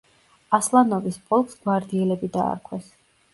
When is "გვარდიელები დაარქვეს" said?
1.67-2.91